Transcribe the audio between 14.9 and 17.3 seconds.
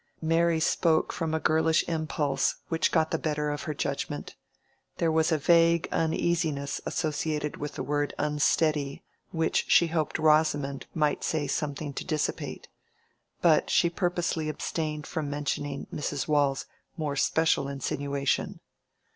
from mentioning Mrs. Waule's more